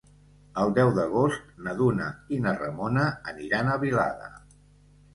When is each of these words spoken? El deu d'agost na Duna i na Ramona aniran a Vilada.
El 0.63 0.71
deu 0.77 0.93
d'agost 0.95 1.53
na 1.67 1.77
Duna 1.83 2.09
i 2.39 2.41
na 2.49 2.57
Ramona 2.65 3.07
aniran 3.35 3.71
a 3.77 3.81
Vilada. 3.89 4.37